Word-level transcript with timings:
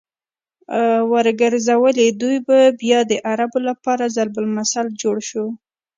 ورګرځولې!! 1.13 2.07
دوی 2.21 2.37
بيا 2.81 2.99
د 3.11 3.13
عربو 3.29 3.59
لپاره 3.69 4.11
ضرب 4.15 4.35
المثل 4.43 4.87
جوړ 5.01 5.17
شو 5.29 5.45